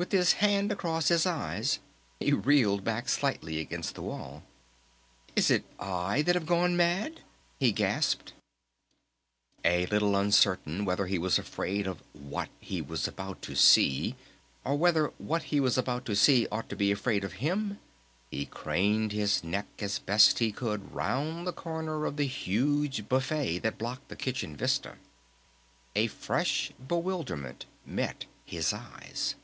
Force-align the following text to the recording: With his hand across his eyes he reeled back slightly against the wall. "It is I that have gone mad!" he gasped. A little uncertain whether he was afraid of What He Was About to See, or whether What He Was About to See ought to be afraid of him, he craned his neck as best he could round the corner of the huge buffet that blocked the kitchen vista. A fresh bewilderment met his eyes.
With 0.00 0.12
his 0.12 0.32
hand 0.40 0.72
across 0.72 1.08
his 1.08 1.26
eyes 1.26 1.78
he 2.20 2.32
reeled 2.32 2.82
back 2.84 3.06
slightly 3.06 3.60
against 3.60 3.94
the 3.96 4.00
wall. 4.00 4.42
"It 5.36 5.50
is 5.50 5.60
I 5.78 6.22
that 6.22 6.34
have 6.34 6.46
gone 6.46 6.74
mad!" 6.74 7.20
he 7.58 7.70
gasped. 7.70 8.32
A 9.62 9.84
little 9.88 10.16
uncertain 10.16 10.86
whether 10.86 11.04
he 11.06 11.18
was 11.18 11.38
afraid 11.38 11.86
of 11.86 12.02
What 12.14 12.48
He 12.60 12.80
Was 12.80 13.06
About 13.06 13.42
to 13.42 13.54
See, 13.54 14.16
or 14.64 14.74
whether 14.74 15.08
What 15.18 15.42
He 15.52 15.60
Was 15.60 15.76
About 15.76 16.06
to 16.06 16.16
See 16.16 16.48
ought 16.50 16.70
to 16.70 16.76
be 16.76 16.90
afraid 16.90 17.22
of 17.22 17.34
him, 17.34 17.78
he 18.30 18.46
craned 18.46 19.12
his 19.12 19.44
neck 19.44 19.66
as 19.80 19.98
best 19.98 20.38
he 20.38 20.50
could 20.50 20.94
round 20.94 21.46
the 21.46 21.52
corner 21.52 22.06
of 22.06 22.16
the 22.16 22.24
huge 22.26 23.06
buffet 23.06 23.58
that 23.58 23.76
blocked 23.76 24.08
the 24.08 24.16
kitchen 24.16 24.56
vista. 24.56 24.96
A 25.94 26.06
fresh 26.06 26.72
bewilderment 26.88 27.66
met 27.84 28.24
his 28.46 28.72
eyes. 28.72 29.34